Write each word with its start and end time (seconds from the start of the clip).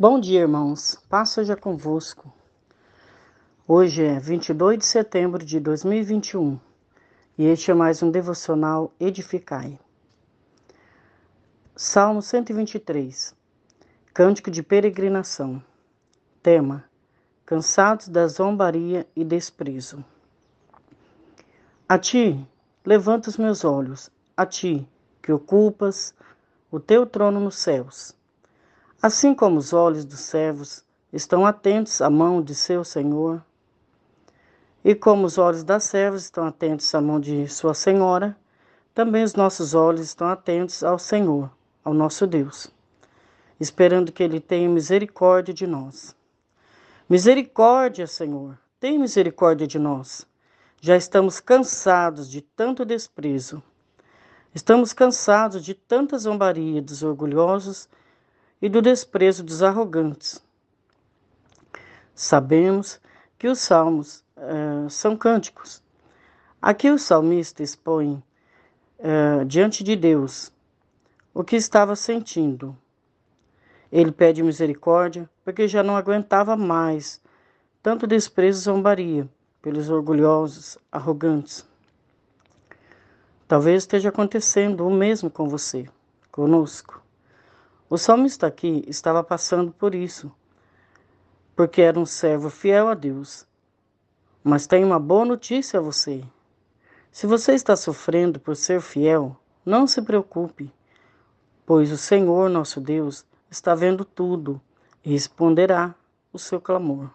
Bom 0.00 0.20
dia, 0.20 0.42
irmãos. 0.42 0.94
Paz 1.08 1.30
seja 1.30 1.56
convosco. 1.56 2.32
Hoje 3.66 4.04
é 4.04 4.20
22 4.20 4.78
de 4.78 4.86
setembro 4.86 5.44
de 5.44 5.58
2021 5.58 6.56
e 7.36 7.44
este 7.44 7.72
é 7.72 7.74
mais 7.74 8.00
um 8.00 8.08
devocional 8.08 8.94
Edificai. 9.00 9.76
Salmo 11.74 12.22
123 12.22 13.34
Cântico 14.14 14.52
de 14.52 14.62
Peregrinação. 14.62 15.60
Tema: 16.44 16.84
Cansados 17.44 18.06
da 18.06 18.28
zombaria 18.28 19.04
e 19.16 19.24
desprezo. 19.24 20.04
A 21.88 21.98
ti 21.98 22.46
levanto 22.84 23.26
os 23.26 23.36
meus 23.36 23.64
olhos, 23.64 24.10
a 24.36 24.46
ti 24.46 24.88
que 25.20 25.32
ocupas 25.32 26.14
o 26.70 26.78
teu 26.78 27.04
trono 27.04 27.40
nos 27.40 27.56
céus. 27.56 28.16
Assim 29.00 29.32
como 29.32 29.58
os 29.58 29.72
olhos 29.72 30.04
dos 30.04 30.18
servos 30.18 30.84
estão 31.12 31.46
atentos 31.46 32.00
à 32.00 32.10
mão 32.10 32.42
de 32.42 32.52
seu 32.52 32.82
senhor, 32.82 33.40
e 34.84 34.92
como 34.92 35.24
os 35.24 35.38
olhos 35.38 35.62
das 35.62 35.84
servas 35.84 36.24
estão 36.24 36.44
atentos 36.44 36.92
à 36.92 37.00
mão 37.00 37.20
de 37.20 37.46
sua 37.46 37.74
senhora, 37.74 38.36
também 38.92 39.22
os 39.22 39.34
nossos 39.34 39.72
olhos 39.72 40.00
estão 40.00 40.26
atentos 40.26 40.82
ao 40.82 40.98
Senhor, 40.98 41.48
ao 41.84 41.94
nosso 41.94 42.26
Deus, 42.26 42.68
esperando 43.60 44.10
que 44.10 44.24
Ele 44.24 44.40
tenha 44.40 44.68
misericórdia 44.68 45.54
de 45.54 45.68
nós. 45.68 46.16
Misericórdia, 47.08 48.08
Senhor, 48.08 48.58
tem 48.80 48.98
misericórdia 48.98 49.68
de 49.68 49.78
nós. 49.78 50.26
Já 50.80 50.96
estamos 50.96 51.38
cansados 51.38 52.28
de 52.28 52.40
tanto 52.40 52.84
desprezo. 52.84 53.62
Estamos 54.52 54.92
cansados 54.92 55.64
de 55.64 55.74
tanta 55.74 56.18
zombaria 56.18 56.82
dos 56.82 57.04
orgulhosos 57.04 57.88
e 58.60 58.68
do 58.68 58.82
desprezo 58.82 59.42
dos 59.42 59.62
arrogantes. 59.62 60.42
Sabemos 62.14 63.00
que 63.38 63.46
os 63.46 63.60
salmos 63.60 64.24
uh, 64.36 64.90
são 64.90 65.16
cânticos. 65.16 65.82
Aqui 66.60 66.90
o 66.90 66.98
salmista 66.98 67.62
expõe 67.62 68.22
uh, 68.98 69.44
diante 69.44 69.84
de 69.84 69.94
Deus 69.94 70.52
o 71.32 71.44
que 71.44 71.54
estava 71.54 71.94
sentindo. 71.94 72.76
Ele 73.92 74.10
pede 74.10 74.42
misericórdia 74.42 75.30
porque 75.44 75.68
já 75.68 75.82
não 75.82 75.96
aguentava 75.96 76.56
mais 76.56 77.20
tanto 77.80 78.06
desprezo 78.06 78.58
e 78.58 78.64
zombaria 78.64 79.28
pelos 79.62 79.88
orgulhosos, 79.88 80.76
arrogantes. 80.90 81.66
Talvez 83.46 83.84
esteja 83.84 84.10
acontecendo 84.10 84.86
o 84.86 84.90
mesmo 84.90 85.30
com 85.30 85.48
você, 85.48 85.88
conosco. 86.30 87.00
O 87.90 87.96
salmista 87.96 88.46
aqui 88.46 88.84
estava 88.86 89.24
passando 89.24 89.72
por 89.72 89.94
isso, 89.94 90.30
porque 91.56 91.80
era 91.80 91.98
um 91.98 92.04
servo 92.04 92.50
fiel 92.50 92.88
a 92.88 92.94
Deus. 92.94 93.46
Mas 94.44 94.66
tem 94.66 94.84
uma 94.84 94.98
boa 94.98 95.24
notícia 95.24 95.80
a 95.80 95.82
você. 95.82 96.22
Se 97.10 97.26
você 97.26 97.54
está 97.54 97.74
sofrendo 97.76 98.38
por 98.38 98.56
ser 98.56 98.82
fiel, 98.82 99.34
não 99.64 99.86
se 99.86 100.02
preocupe, 100.02 100.70
pois 101.64 101.90
o 101.90 101.96
Senhor 101.96 102.50
nosso 102.50 102.78
Deus 102.78 103.24
está 103.50 103.74
vendo 103.74 104.04
tudo 104.04 104.60
e 105.02 105.10
responderá 105.10 105.94
o 106.30 106.38
seu 106.38 106.60
clamor. 106.60 107.08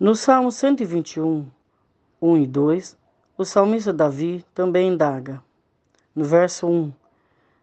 No 0.00 0.16
Salmo 0.16 0.50
121, 0.50 1.48
1 2.20 2.36
e 2.38 2.46
2, 2.46 2.98
o 3.38 3.44
salmista 3.44 3.92
Davi 3.92 4.44
também 4.52 4.88
indaga. 4.88 5.40
No 6.12 6.24
verso 6.24 6.66
1, 6.66 6.92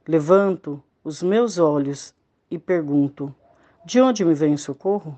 levanto 0.08 0.82
os 1.08 1.24
meus 1.24 1.58
olhos 1.58 2.14
e 2.52 2.60
pergunto: 2.60 3.34
De 3.86 4.02
onde 4.02 4.26
me 4.26 4.34
vem 4.34 4.56
o 4.56 4.58
socorro? 4.58 5.18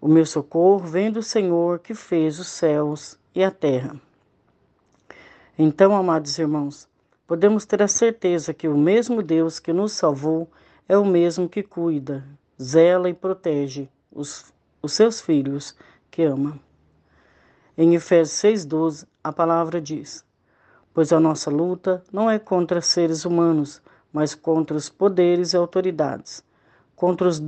O 0.00 0.08
meu 0.08 0.26
socorro 0.26 0.80
vem 0.80 1.08
do 1.08 1.22
Senhor 1.22 1.78
que 1.78 1.94
fez 1.94 2.40
os 2.40 2.48
céus 2.48 3.16
e 3.32 3.44
a 3.44 3.50
terra. 3.52 3.94
Então, 5.56 5.94
amados 5.94 6.36
irmãos, 6.36 6.88
podemos 7.28 7.64
ter 7.64 7.80
a 7.80 7.86
certeza 7.86 8.52
que 8.52 8.66
o 8.66 8.76
mesmo 8.76 9.22
Deus 9.22 9.60
que 9.60 9.72
nos 9.72 9.92
salvou 9.92 10.50
é 10.88 10.98
o 10.98 11.04
mesmo 11.04 11.48
que 11.48 11.62
cuida, 11.62 12.24
zela 12.60 13.08
e 13.08 13.14
protege 13.14 13.88
os, 14.10 14.52
os 14.82 14.94
seus 14.94 15.20
filhos 15.20 15.76
que 16.10 16.24
ama. 16.24 16.58
Em 17.76 17.94
Efésios 17.94 18.66
6,12, 18.66 19.06
a 19.22 19.32
palavra 19.32 19.80
diz: 19.80 20.24
Pois 20.92 21.12
a 21.12 21.20
nossa 21.20 21.52
luta 21.52 22.02
não 22.12 22.28
é 22.28 22.36
contra 22.36 22.80
seres 22.80 23.24
humanos, 23.24 23.80
mas 24.18 24.34
contra 24.34 24.76
os 24.76 24.88
poderes 24.88 25.52
e 25.52 25.56
autoridades, 25.56 26.42
contra 26.96 27.28
os, 27.28 27.40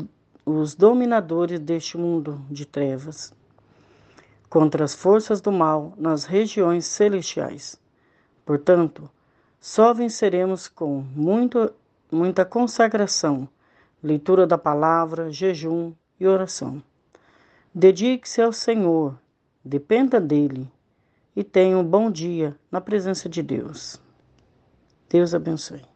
os 0.47 0.72
dominadores 0.76 1.58
deste 1.58 1.98
mundo 1.98 2.41
de 2.48 2.64
trevas, 2.64 3.32
contra 4.48 4.84
as 4.84 4.94
forças 4.94 5.41
do 5.41 5.50
mal 5.50 5.92
nas 5.97 6.26
regiões 6.26 6.86
celestiais. 6.86 7.76
Portanto, 8.47 9.10
só 9.60 9.92
venceremos 9.92 10.69
com 10.69 11.04
muito, 11.12 11.75
muita 12.09 12.44
consagração, 12.44 13.48
leitura 14.00 14.47
da 14.47 14.56
palavra, 14.56 15.28
jejum 15.28 15.92
e 16.20 16.28
oração. 16.28 16.80
Dedique-se 17.75 18.41
ao 18.41 18.53
Senhor, 18.53 19.19
dependa 19.64 20.20
dele 20.20 20.70
e 21.34 21.42
tenha 21.42 21.76
um 21.76 21.84
bom 21.84 22.12
dia 22.12 22.56
na 22.70 22.80
presença 22.80 23.28
de 23.28 23.42
Deus. 23.42 24.00
Deus 25.09 25.34
abençoe. 25.34 25.90